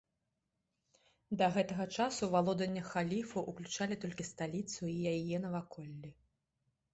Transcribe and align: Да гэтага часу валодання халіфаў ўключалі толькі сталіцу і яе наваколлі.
Да 1.41 1.49
гэтага 1.57 1.85
часу 1.97 2.29
валодання 2.35 2.83
халіфаў 2.91 3.45
ўключалі 3.53 3.99
толькі 4.07 4.27
сталіцу 4.31 4.81
і 4.95 4.97
яе 5.13 5.35
наваколлі. 5.47 6.09